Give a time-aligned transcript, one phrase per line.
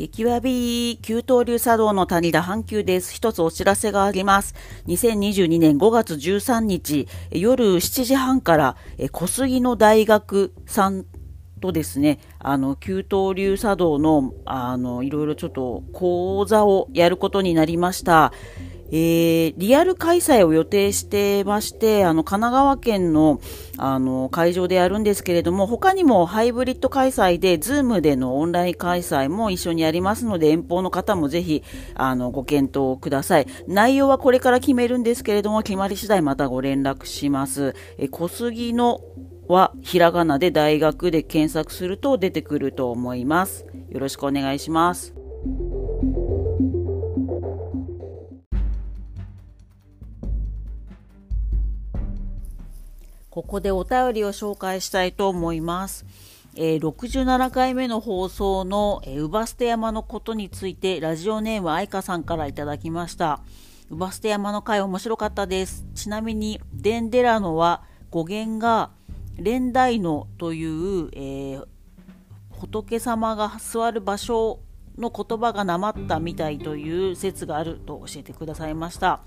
[0.00, 3.12] 激わび旧東流茶道の谷田半休です。
[3.12, 4.54] 一つお知らせがあります。
[4.86, 8.76] 2022年5月13日、夜7時半から、
[9.12, 11.04] 小杉の大学さん
[11.60, 18.32] とですね、あの、旧東流茶道の、あの、いろいろちょっと講座をやることになりました。
[18.92, 23.40] えー、リアル開催を予定してまして、あの、神奈川県の、
[23.78, 31.62] あの、会場でやるんですけれども、他にもハイブリッド開催で、ズームでのオンライン開催も一緒にやりますので、遠方の方もぜひ、
[31.94, 33.46] あの、ご検討ください。
[33.68, 37.74] 内容はこれから決めるんですけれども、決まり次第またご連絡します。
[37.98, 39.00] え、小杉の
[39.46, 43.66] は、ひらがなで大学で検索すると出てくると思います。
[43.90, 45.14] よろしくお願いします。
[53.30, 56.04] ここでお便りを紹介したいと思います。
[56.56, 63.40] えー、67回目の放送の、えー、ウバステ山のことについてラジオネーム愛花さんからいただきました。
[63.88, 65.84] ウバステ山の回面白かったです。
[65.94, 68.90] ちなみに、デンデラノは語源が
[69.36, 71.66] 蓮台のという、えー、
[72.50, 74.58] 仏様が座る場所
[74.98, 79.20] の言葉がなまったみたいという説があると教えてくださいました。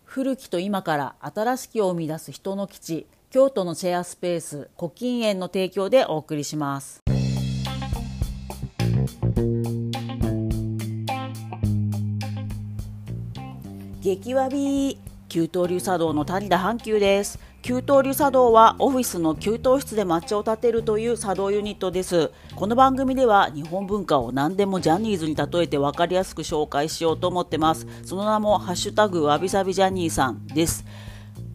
[0.04, 7.02] 古きと今から新しきを生み出す人の基地、京都のシェアスペース、古今園の提供でお送りします。
[14.04, 14.98] 激わび
[15.30, 17.40] 給湯流茶道の谷田阪急です。
[17.62, 22.30] 給湯流茶道はオフィスの給湯室で抹茶を立てるという茶道ユニットです。
[22.54, 27.88] この番組では日本文化を何でもジャニーズに例えて分かりやすく紹介しようと思ってます。
[28.04, 30.84] その名もハッシュタグわびさびジャニーさんです。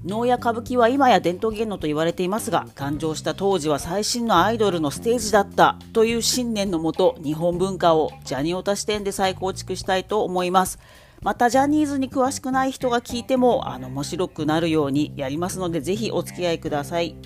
[0.07, 10.79] 能や歌舞伎は今や伝統芸能と言われていますが誕生した当時は最新のアイドルのステージだったという信念のもと日本文化をジャニオタ視点で再構築したいと思います。
[11.21, 17.17] またジャニーズに詳しくない人が聞いてもあの面白くなるようにやりますのでぜひお付き合いください。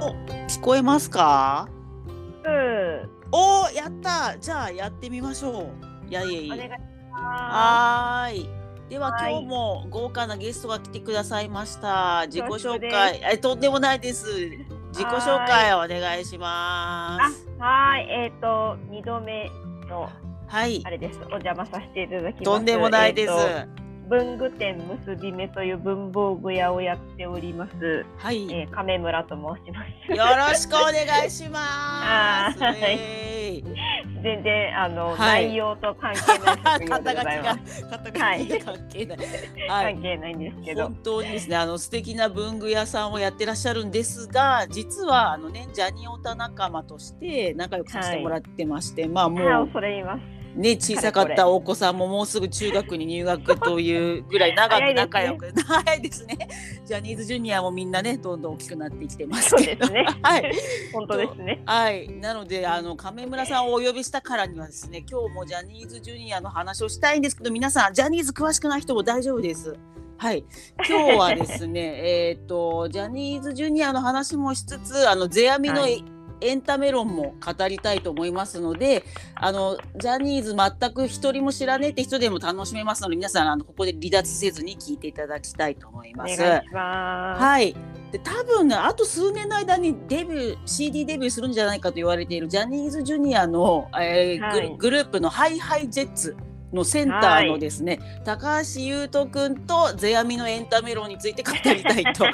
[0.00, 0.14] お
[0.48, 1.68] 聞こえますか？
[2.44, 3.10] うん。
[3.32, 4.38] おやった。
[4.38, 5.70] じゃあやってみましょ
[6.08, 6.12] う。
[6.12, 6.78] やいやいや。
[7.12, 8.48] はい。
[8.88, 12.24] では今日も豪華なゲストが来てくださいました。
[12.26, 13.20] 自己紹介。
[13.30, 14.26] えとんでもないです
[14.92, 17.48] 自己紹介をお願いします。
[17.58, 19.50] はい、えっ、ー、と二度目
[19.88, 20.08] の
[20.46, 21.18] はい、あれです。
[21.26, 22.44] お邪魔させていただきます。
[22.44, 23.32] とんでもないです。
[23.32, 24.76] えー文具店
[25.06, 28.04] 結び目という文房具屋をやっております。
[28.18, 28.52] はい。
[28.52, 30.12] えー、亀村と申します。
[30.12, 32.58] よろしくお願いします。
[32.60, 33.62] はい。
[34.20, 39.18] 全然あの、はい、内容と関係ない 肩書きが肩書きが関係ない、
[39.68, 55.52] はい、関係ないんですけど本当にですねあの素敵な文具屋さんをやってらっしゃるんですが実はあのねジャニオタ仲間として仲良くさせてもらってまして、まあもうそれ言いますね、小さかったお子さんももうすぐ中学に入学というぐらい長く仲良く。
[55.64, 56.36] 早いですね。
[56.84, 59.86] ジャ ニーズジュニアもみんなねどんどん大きくなってきてますけど。
[59.88, 60.04] ね。
[60.22, 60.52] はい。
[60.92, 61.62] 本当ですね。
[61.66, 62.08] はい。
[62.08, 69.76] なのであの亀村さんをお呼びしたからにはですね今日もジャニーズジュニアの話をしたいんですけど皆さんジャニーズ詳しくない人も大丈夫です。
[70.16, 70.44] はい、
[70.86, 71.80] 今日はですね、
[72.28, 76.04] えっとジャニーズジュニアの話もしつつ、あの世阿弥の、はい
[76.40, 79.04] エンタメ論も語りたいと思いますので
[79.34, 86.40] あのジャニーズ全く一人も知らねえって人でも楽しめますので皆さんあのここで離脱せずに聞いていただきたいと思います。
[86.42, 87.74] はい。
[88.10, 96.36] で多分ねあと数年の間にデビュー CD デビューするんじゃないかと言われているジャニーズジュニアの、えーはい、グループのハイハイジェッツ
[96.72, 102.24] のセンターのですね、はい、高橋優斗君と世阿弥のエンタメ論について語りたいと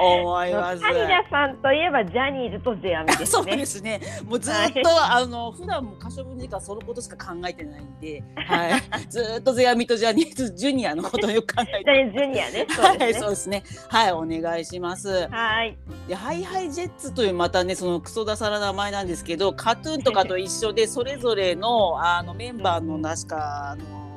[0.00, 0.82] 思います。
[0.82, 3.26] 谷田さんといえばジャニーズと世阿弥ですね。
[3.26, 4.00] そうですね。
[4.24, 12.12] もうずっと、はい、あの普段も可処分時間そのことしか考えてないんで、はい、ずっと世阿弥とジャニーズジュニアのことをよく考えて。
[12.12, 12.66] ジュニアね。
[12.68, 13.62] はい、そうですね。
[13.88, 15.28] はい、お願いします。
[15.28, 15.76] はい。
[16.08, 24.07] で、ハイハイジェッツというまたね、そのクソダサな名前なんですけど、カトゥーンとかと一緒でそれぞれのあのメンバーの確かあの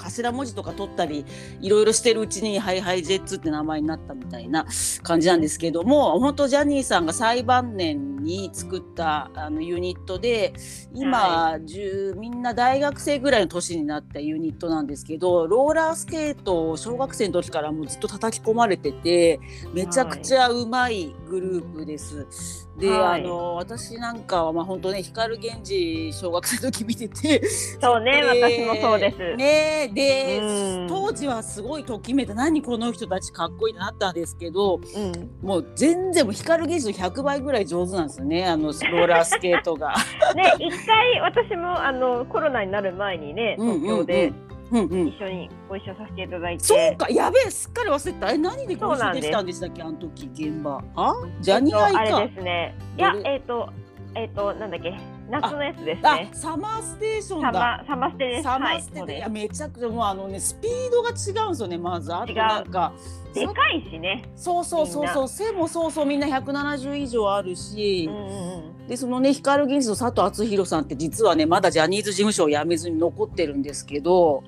[0.00, 1.24] 頭文字とか取ったり
[1.60, 4.66] いろいろしてるうちにハイハイジェッツって名前になったみたいな
[5.02, 10.52] 感じなんですけども本当ジャニーさんが最晩年に作ったあのユニットで
[10.94, 19.40] 今、はい、みんな大学生ぐらいの年になったユニットなんですけどローラースケートを小学生の時からもうずっと叩き込まれてて
[19.72, 22.68] めちゃくちゃうまいグループです。
[22.78, 29.36] で、はい、あの私なんかはまあ本当ね光源氏小学生の時見ててそうね、私もそうです。
[29.36, 30.40] ねで、
[30.88, 39.94] 当時はすごいときめいた何この人たちかっこいいなったんですけど、うん、もう全然も光源氏の100倍ぐらい上手なんですよねあのローラースケートが。
[40.34, 44.50] ね一回私もあのコロナになる前にね東京で、うんうん。
[44.70, 46.64] うんうんうん、一緒にご一緒させていただいて。
[46.64, 48.32] そうかやべえすっかり忘れた。
[48.32, 50.80] え何でご一緒できたんでしたっけあの時現場。
[50.94, 51.12] あ？
[51.40, 52.74] ジャニアイか、えっと、あれですね。
[52.96, 53.68] いやえっ、ー、と
[54.14, 54.96] えっ、ー、となんだっけ
[55.30, 56.30] 夏のやつですね。
[56.32, 57.84] サマーステーションだ。
[57.86, 58.42] サマステです。
[58.42, 62.92] サマーステで、はい、いやめちゃくちゃもうあのねスピードが違うんですよねまずあとなんか。
[63.34, 64.24] でかいしね。
[64.34, 65.28] そうそうそうそう。
[65.28, 74.42] 背もそうそうみんな170以上あるし、うんうん、でそのね光源氏の佐藤敦弘さんって実はねまだジャニーズ事務所を辞めずに残ってるんですけど、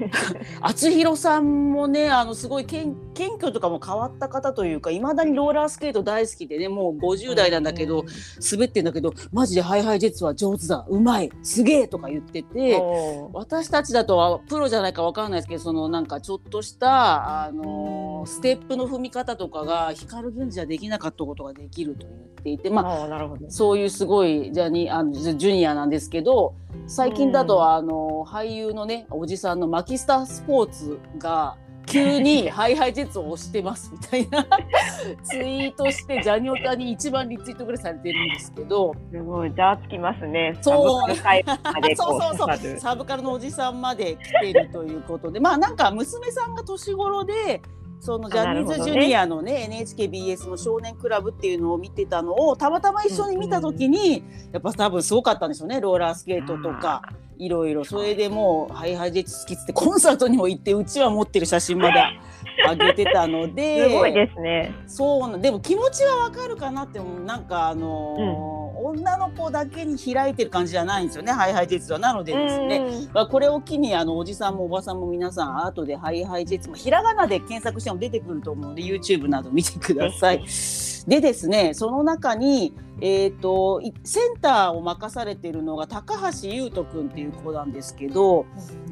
[0.60, 8.12] 敦弘さんもねあのすごい謙虚とかも変わった方というかいまだにローラースケート大好きでねもう50代なんだけど、うんうん、
[8.50, 12.80] 滑ってんだけどマジでハイハイジェッツは上手だうまいすげえとか言ってて
[13.32, 26.54] 私たちだとはプロじゃないか分かんないですけどそのなんかちょっとしたあのーステップの踏み方とかが光源氏はできなかったことができると言っていて、まあ、そういうすごいジャニあのジュニアなんですけど
[26.86, 31.56] 最近だとあの俳優のねおじさんのマキスタスポーツが
[31.88, 34.46] 急にハイハイジェッツを押してますみたいな
[35.24, 38.92] ツイートしてジャニオタに一番リツイートぐらいされてるんですけど。
[39.10, 40.56] すごいじゃあつきますね。
[40.60, 41.16] そう。
[41.96, 42.78] そうそうそう。
[42.78, 45.40] サブカルのおじさんまで来てるということで。
[45.40, 47.62] まあなんか娘さんが年頃で
[48.00, 54.22] そのジャニーズジュニアのねね NHKBS の少年クラブっていうのを見てたのをたまたま一緒に見た時に、
[54.52, 55.80] やっぱ多分すごかったんでしょうね。
[55.80, 57.02] ローラースケートとか。
[57.38, 57.84] いろいろ。
[57.84, 62.02] それでもう HiHi Jets好きっつってコンサートにも行ってうちわ持ってる写真まで
[62.68, 64.74] 上げてたので すごいですね。
[64.86, 68.68] そうでも気持ちはわかるかなってなんかあのーうん。
[68.80, 71.98] 女の子だけに開いてる感じじゃないんですよね HiHi Jetsは。
[71.98, 80.44] なのでですね、まあ、これを機にあのおじさんもおばさんも皆さん後でハイハイジェッツもひらがなで検索しても出てくると思うので YouTube など見てください。
[81.08, 88.44] でですねその中に、えーと、センターを任されているのが高橋優斗君っていう子なんですけど、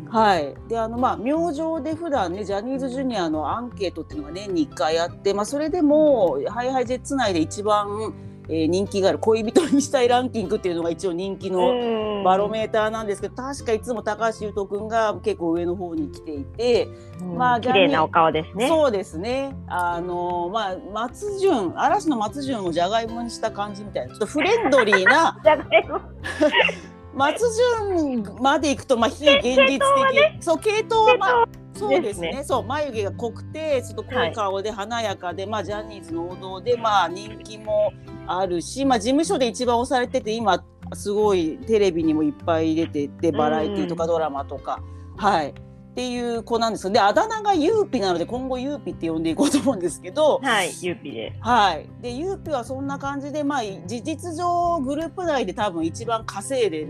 [0.09, 8.15] はい、であのまあ明星で普段ねジャニーズジュニアのアンケートっていうのが年に1回あって、まあ、それでもハイハイジェッツ内で一番
[8.49, 16.89] えー、人気がある恋人にしたいランキングっていうのが一応人気のバロメーターなんですけど確かいつも高橋優斗君が結構上の方に来ていて、
[17.37, 18.69] まあ綺麗なお顔ですね。
[18.69, 19.55] そうですね。
[19.67, 25.37] あのまあ松潤嵐の松潤をじゃがいもにした感じみたいなちょっとフレンドリーな
[27.15, 27.45] 松
[27.91, 29.81] 潤までいくとまあ非現実的、
[30.15, 37.93] ね、そう系統は、まあそうですね、ね、そう眉毛が濃くてちょっと濃い顔で華やかで、はい、まあジャニーズの王道でまあ人気も
[38.27, 40.65] あるし、まあ事務所で一番推されてて今
[40.95, 44.83] すごいテレビにもいっぱい出ててバラエティーとかドラマとか、
[45.17, 45.51] はい。
[45.51, 45.53] っ
[45.97, 46.93] ていう子なんですよ。
[46.93, 51.33] であだ名がユーピなので今後ユーピって呼んでいこうと思うんですけどはいユーピで。
[51.41, 51.89] はい。
[52.03, 56.89] でユーピはそんな感じでまあ事実上グループ内で多分一番稼いでる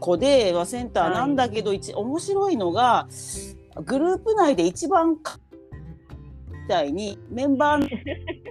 [0.00, 3.06] 子で、まあ、センターなんだけど、はい、面白いのが
[3.84, 7.88] グループ内で一番みたいにメンバー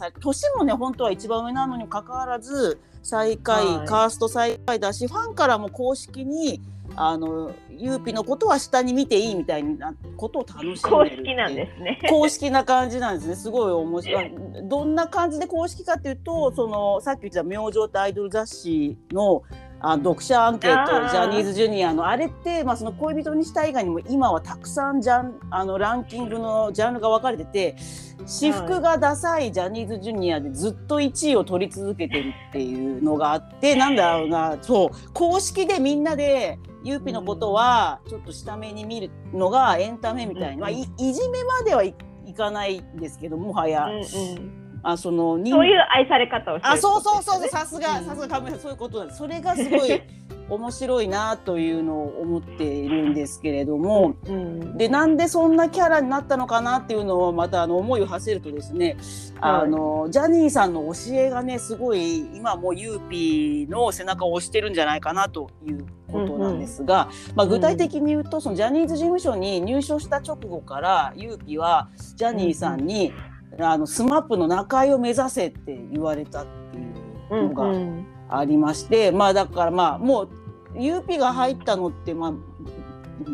[0.00, 6.60] の年もね本当は一番上なのにもかかわらず最下位、はい、カースト最下位だしファンからも公式に
[6.96, 11.98] あのユーピのことは下に見ていいみたいなことを楽しんでる公式なんですね。
[12.08, 13.36] 公式な感じなんですね。
[13.36, 14.32] すごい面白い。
[14.64, 19.42] どんな感じで公式かっていうとそのさっき言った「明星」ってアイドル雑誌の
[19.86, 27.76] あ読者アンケートジャニーズジュニアのあれって、まあ、その恋人にした以外にも今はたくさんジャンあのランキングのジャンルが分かれてて
[28.24, 41.94] 私服がダサいジャニーズジュニアでずっと1位を取り続けてるっていうのがあってなんだろうなそう公式でみんなでゆうぴのことはちょっと下目に見るのがエンタメみたいな、まあ、いいじめまではい
[42.26, 43.86] いかないんですけどもはや。
[43.86, 49.18] うんうんあそのそういう愛され方をしてあそうそうそうさすがさすがカメラそういうことなんです。
[49.18, 50.02] それがすごい
[50.48, 58.98] 面白いなというのを思っているんですけれども、うん、でなんでそんなキャラになったのかなっていうのをまたあの思いを馳せるとですね、
[59.40, 82.32] はい、あのジャニーさんの教えがねすごい今もユーピーの背中を押してるんじゃないかなということなんですが、うんうん、まあ、具体的に言うと、そのジャニーズ事務所に入所した直後からユーピーはジャニーさんに、うんあのスマップの中居を目指せって言われたっていうのがありまして、うんうん、まあだからまあもう UP が入ったのってまあ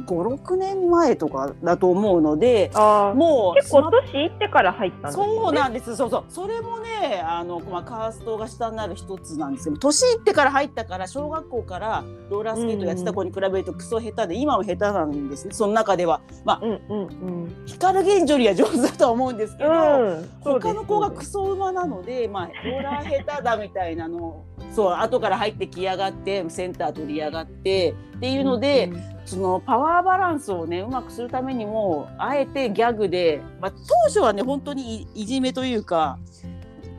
[0.07, 5.97] 56年前とかだと思うのでもう結構年いってから入ったんです、ね、そうなんです。
[5.97, 6.25] そうそう。
[6.29, 15.55] それもねあの、まあ、カーストが下になる一つなんですけど年いってから入ったから小学校からローラースケートやってた子に比べるとクソ下手で、今は下手なんですね。
[15.55, 16.21] その中では。
[16.45, 17.05] まあ、うんうんう
[17.47, 24.45] ん、光源氏よりは上手だとは思うんですけど、うん、他の子がクソ馬なので、まあ、ローラー下手だみたいなの
[24.75, 36.19] そう後から入ってきやがってセンター取りやがってっていうので、うんうん、そのパワーバランスをねうまくするためにもあえてギャグで、まあ、当初はね本当にいじめというか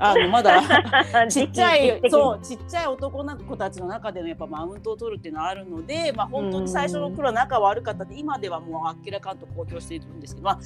[0.01, 0.61] あのまだ
[1.29, 10.59] ちっちゃいそうちっちゃい男の子たちの中でのやっぱマウントを取るっていうのはあるので、まあ、本当に最初の頃は仲悪かったって今ではもうあっけらかんと公表しているんですけど、まあ、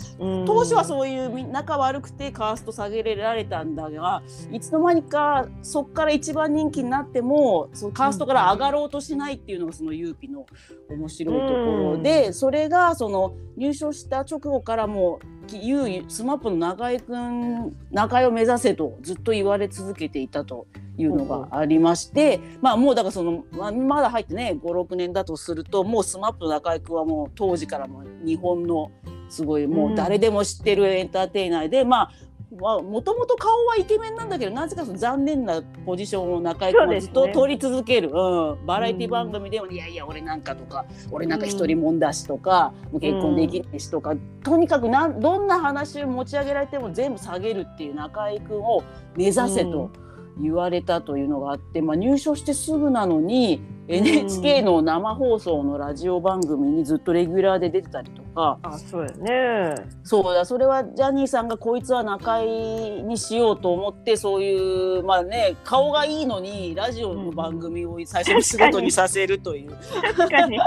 [0.45, 10.45] 当初はそういう仲悪くてカースト下げられたんだがいつの間にかそこから一番人気になってもそのカーストから上がろうとしないっていうのがそのユーピの
[10.89, 11.53] 面白いとこ
[11.95, 28.91] ろでそれがその入所した直後からもうゆうスマップの中居君中居を目指せとずっと言われ続けていたというのがありまして、まあもうだからそのまだ入ってね56年だとするともうスマップの中居君はもう当時からも日本の
[29.29, 32.11] すごいもう誰でも知ってるエンターテイナーで、まあ
[32.57, 48.83] もともと顔はイケメンなんだけどなぜかその残念なポジションを中居君はずっと取り続ける、ね、うん、バラエティ番組でも、いやいや俺なんかとか俺なんか一人もんだしとか、もう結婚できないしとか、とにかくなんどんな話を持ち上げられても全部下げるっていう中居君を
[49.15, 49.91] 目指せと。
[50.37, 58.57] 言われたというのがあって、まあ、入所してすぐなのに NHK の生放送のラジオ番組にずっとレギュラーで出てたりとか。
[58.63, 59.75] あそうやね。
[60.03, 69.77] そうだそれはジャニーさんがこいつは中居にしようと思ってそういうまあね顔がいいのにラジオの番組を最初に仕事にさせるという。
[70.15, 70.59] 確かに。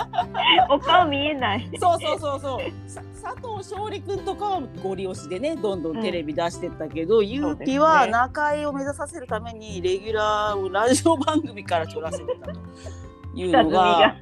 [0.70, 1.68] お顔見えない。
[1.80, 3.08] そうそうそうそう。
[3.20, 12.60] 佐藤勝利君とかはご利用しでねどんどんテレビ出してったけど、うん、ゆうぴは中居を目指させるためにレギュラーをラジオ番組から取らせてたと。
[13.38, 14.16] いうのが。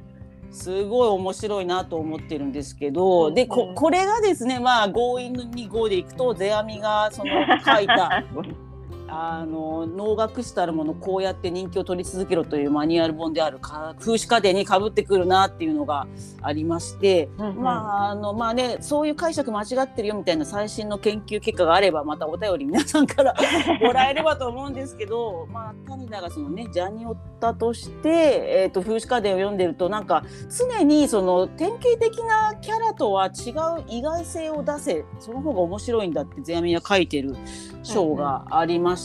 [0.49, 7.31] すごい面白いなと思ってるんですけど、でここれがですねまあ強引に GO でいくと世阿弥がその
[7.63, 8.23] 書いた
[9.09, 16.07] あの能楽師たるものこうやって人気を取り続けろというマニュアル本である風刺家電にかぶってくるなっていうのが
[16.41, 23.35] ありまして、うんうん、まああのまあねそういう解釈間違ってるよみたいな最新の研究結果があればまたお便り皆さんから
[23.81, 37.35] もらえればと思うんですけどまあ谷田がそのねジャニオタとして、えーと、風刺家電を読んでるとなんか常にその典型的なキャラとは違う意外性を出せその方が面白いんだって世阿弥は書いてる
[37.83, 38.96] 章がありまして、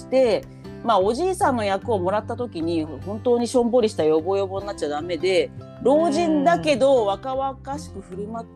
[0.85, 5.51] まあ、おじいさんの役をもらった時に本当にしょんぼりしたヨボヨボになっちゃダメで
[5.83, 8.47] 老人だけど若々しく振る舞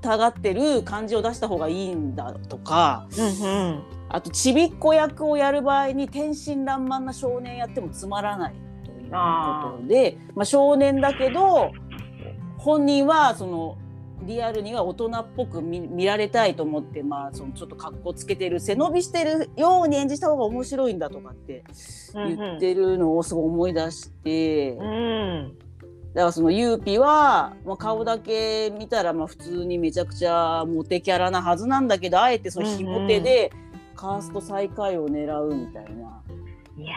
[0.00, 11.72] たがってる感じを出した方がいいんだとか、うんうん、あとちびっこ役をやる場合に天真爛漫な少年やってもつまらないということでまあ、少年だけど
[12.58, 13.78] 本人はその
[14.26, 21.64] リアルには大人っぽく見られたいと思って、まあ、そのちょっと格好つけてる背伸びしてるように演じた方が面白いんだとかって
[22.14, 25.58] 言ってるのをすごい思い出して、うん、
[26.14, 33.52] だからそのゆうぴは、まあ、顔だけ見たらまあ普通にめちゃくちゃモテキャラなはずなんだけどあえてそのひも手で
[33.94, 36.22] カースト最下位を狙うみたいな。
[36.78, 36.94] いや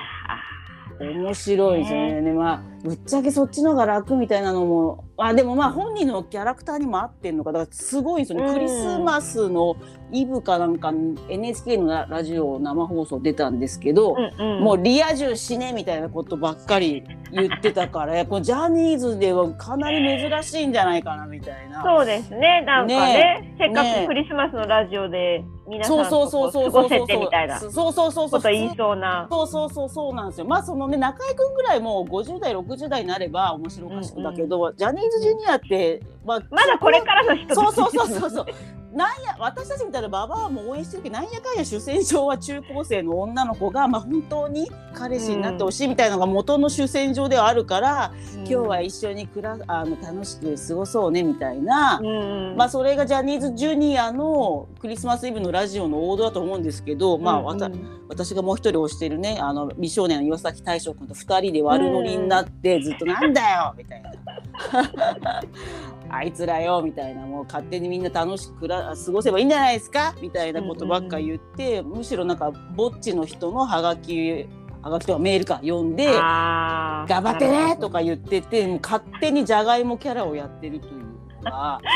[1.00, 2.21] 面白いですね。
[2.21, 7.51] ねまあぶっちゃけそっちの方が楽みたいなのもあでもまあ本人のキャラクターにも合ってんのか。
[7.51, 9.75] だからすごいですよね、クリスマスの
[10.11, 10.91] イブかなんか
[11.29, 21.83] NHK のラジオ生放送出たんですけど、うんうん、もうリア充死ねみたいなことばっかり言ってたからやっぱジャニーズではかなり珍しいんじゃないかなみたいな。
[21.83, 22.63] そうですね。
[22.65, 28.31] なんかね、ね、せっかくクリスマスのラジオで皆さんと過ごせてみたいなそうそうそうそう。
[28.31, 29.27] こと言いそうな。
[29.29, 30.47] そうそうそうそうなんですよ。
[30.47, 38.46] まあそのね中居君ぐらいもう50代60代になれば面白おかしくだけど、うんうん、ジャニーーズジュニアって、まあ、まだこれからの人そうそうそうそうそう。
[38.94, 64.12] なんや私たちみたいなババアも応援してるけどなんやかんや主戦場は中高生の女の子が、まあ、本当に彼氏になってほしいみたいなのが元の主戦場ではあるから、うん、今日は一緒にくらあの楽しく過ごそうねみたいな、うん、まあ、それがジャニーズジュニアのクリスマスイブのラジオの王道だと思うんですけど、まあ、うんうん、私がもう一人推してるねあの美少年の岩崎大昇君と2人で悪乗りになって、ずっと「なんだよ!」みたいな。
[66.12, 70.13] あいつらよみたいなもう勝手にみんな楽しくら過ごせばいいんじゃないですか？
[70.22, 74.48] みたいなことばっか言って、むしろなんかぼっちの人のハガキ
[74.82, 81.80] ハガキとかメールか読んで「頑張ってね!」とか言ってて勝手にじゃがいもキャラをやってるというのが。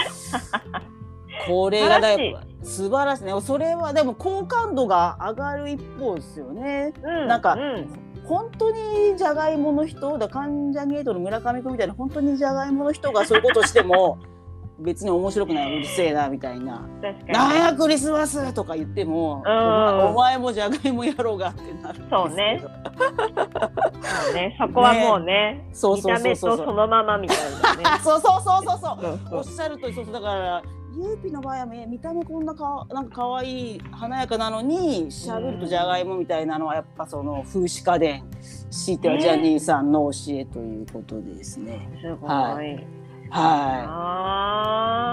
[1.48, 6.94] これがだいぶ素晴らしいねそれはでも好感度が上がる一方ですよね。
[7.04, 7.88] うん、なんか、うん
[8.26, 14.18] 本当にじゃがいもの人だ関ジャニエイトの村上君みたいな本当にじゃがいもの人がそういうことしても
[14.80, 16.82] 別に面白くないうるせえなみたいな
[17.30, 22.62] 「なんやクリスマス!」とか言っても、お前もじゃがいもやろうがってなるそうね。
[22.62, 24.58] そうね。
[24.60, 25.70] そこはもうねね。
[25.74, 27.38] そうそうそうそうそのままみたい
[27.84, 28.00] なね。
[28.04, 29.38] そうそうそうそうそう。
[29.38, 30.14] おっしゃるとりそうそう。
[30.14, 30.64] だから
[30.96, 38.24] ゆうぴの場合は見た目こんなかなんか可愛い華やかなのにしゃべるとじゃがいもみたいなのはやっぱその風刺家電
[38.70, 41.90] 強いてはジャニーさんの教えということですね。
[42.00, 42.30] すごい。
[42.30, 42.88] はい。
[43.30, 45.13] は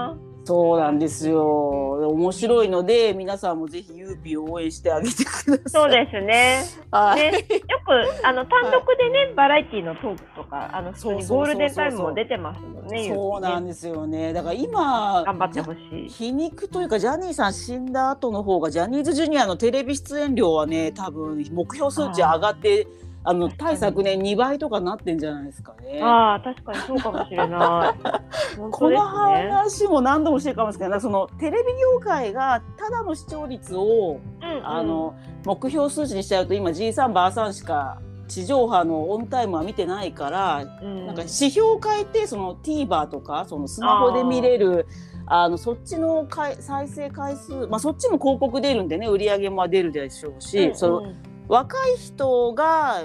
[0.51, 2.09] そうなんですよ。
[2.09, 5.59] 面白いので、皆さんもぜひユーピーを応援してあげてください。
[5.69, 6.65] そうですね。
[6.91, 13.07] はい、ねよくあの単独でね、はい、バラエティのトークとか、あの普通にゴールデンタイムも出てますもんね。
[13.07, 14.33] そうなんですよね。
[14.33, 16.09] だから今頑張ってほしい。
[16.09, 22.87] 皮肉というかジャニーさん死んだ後の方がジャニーズジュニアのテレビ出演量はね、多分目標数値上がって。
[23.23, 26.01] あの対昨年2倍とかなってんじゃないですかね。
[26.01, 28.03] ああ確かにそうかもしれない。
[28.59, 31.01] ね、この話も何度もしてるかもしれない。
[31.01, 35.13] そのテレビ業界がただの視聴率を、うんうん、あの
[35.45, 44.87] 目標数値にしちゃうと今 G さんばあさんしか地上波のオンタイムは見てないから、うん、なんか指標を変えてその TVer とかそのスマホで見れる
[45.27, 51.13] あのそっちの再生回数、まあ、そっちも広告出るんでね売り上げも出るでしょうし、うんうん、その
[51.51, 53.03] 若い人が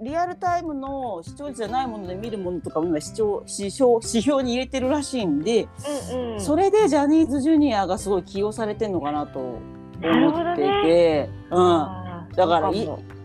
[0.00, 5.68] リアルタイムの視聴率じゃないもので見るものとかも今視聴指標指標に入れてるらしいんで、
[6.12, 12.72] うんうん、それでジャニーズジュニアがすごい起用されてるのかなと思ってて、ね、うん、だから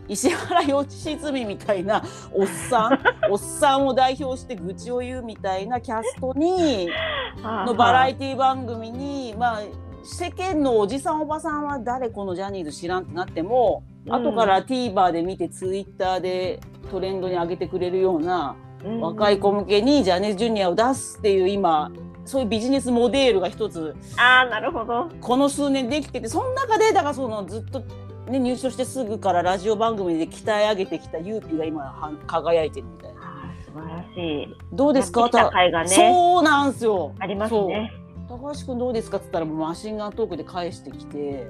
[0.08, 3.00] 石原良純みたいなおっさん
[3.32, 6.90] おっさんを代表して愚痴を言うみたいなキャストに
[7.42, 9.62] のバラエティ番組にまあ
[10.04, 16.60] 世間のおじさんおばさんは誰このジャニーズ知らんってなっても、うん、後から TVer で見てツイッターで
[16.92, 21.92] トレンドに上げてくれるような、うん、若い子向けにジャニーズジュニアを出すっていう今
[22.26, 27.82] そういうビジネスモデルが一つあなるほどこの数年できててその中でだからそのずっと、
[28.30, 33.22] ね、入所してすぐからラジオ番組で鍛え上げてきたユーピーが今は輝いてるみたいな。
[33.66, 34.56] 素晴らしい。
[34.72, 35.26] どうですか？
[35.26, 37.16] ね、そうなんですよ。
[37.20, 37.92] ありますね。
[38.38, 41.48] 高橋君どうですか?」っつったらもうマシンガントークで返してきて、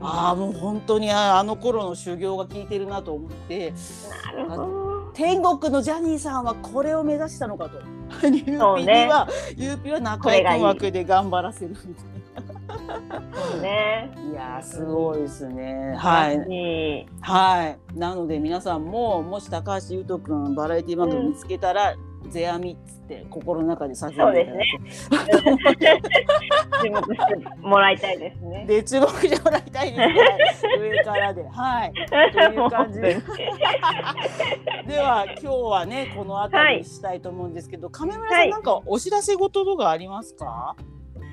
[0.00, 3.72] うん、ああもう本当にあの頃の修行が効いてるなと思って
[5.14, 7.78] 天国のジャニーさんはこれを目指したのかと。
[8.22, 12.16] ユーピーは、ユーピーは中居君枠で頑張らせるみたいな。
[13.32, 14.10] そうね。
[14.30, 15.94] いやすごいですね。
[15.96, 17.06] はい。
[17.20, 17.78] はい。
[17.98, 21.94] なので皆さんももし高橋優斗君バラエティ番組見つけたら、
[22.30, 26.00] 世阿弥っつって心の中で叫んでそうですね。
[26.82, 28.64] 注目してもらいたいですね。
[28.66, 29.98] で注目してもらいたいです
[30.66, 30.78] ね。
[30.78, 31.92] 上からで、はい。
[32.32, 33.16] という感じで。
[34.86, 40.76] では今日はねこの辺りにしたいと思うんですけど、はい、亀村さんなんかお知らせ事とかありますか？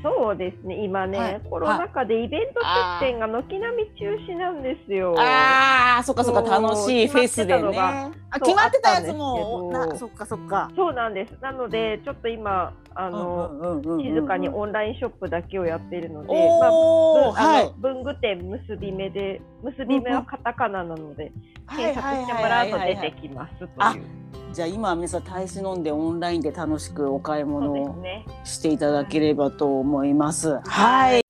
[0.04, 2.60] そうですね、今ね、はい、コロナ禍でイベント
[3.00, 5.16] 出店が軒並み中止なんですよ。
[5.18, 8.12] ああ、そっかそっか、楽しいフェスでね。
[8.30, 10.70] あ、決まってたやつも、な、そっかそっか。
[10.76, 11.32] そうなんです。
[11.42, 21.32] なので、ちょっと今、あの、静かにオンラインショップだけをやっているので、まあ、あの、文具店結び目で、結び目はカタカナなので、
[21.70, 24.23] 検索してもらうと出てきますという。
[24.54, 27.96] じゃあ今は皆さん大使飲んでオンラインで楽しくお買い物を
[28.44, 30.60] していただければと思います。
[30.66, 31.24] はい。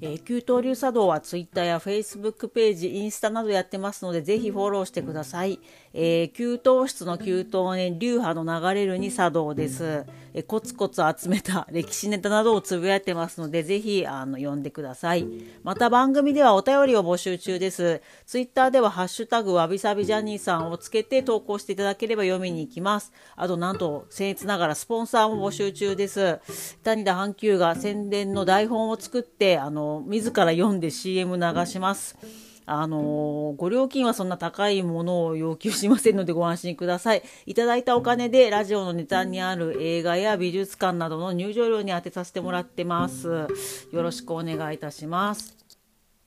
[0.00, 5.58] えー、給湯流茶道はツイッターやフェイスブックページ、インスタなどやってますので、ぜひフォローしてください。
[5.92, 10.06] えー、給湯室の給湯ね、流派の流れるに茶道です。
[10.34, 15.26] えコツコツ集めた歴史ネタなどをつぶやいてますので、ぜひ、あの、読んでください。
[15.62, 18.00] また番組ではお便りを募集中です。
[18.26, 23.12] ツイッターでは、ハッシュタグわびさびジャニーさんをつけて投稿していただければ読みに行きます。
[23.36, 26.38] あと、なんと、僭越ながらスポンサーも募集中です。
[26.82, 32.49] 谷田阪急が宣伝の台本を作って、あの、自ら読んで CM 流します。
[32.72, 37.22] あのご料金はそんな高いものを要求しませんのでご安心ください。
[37.44, 43.48] いただいたお金でラジオのネタにある映画や美術館などの入場料に充てさせてもらってます。
[43.90, 45.56] よろしくお願いいたします。